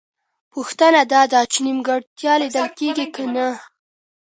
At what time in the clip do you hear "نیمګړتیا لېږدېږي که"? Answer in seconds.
1.65-3.23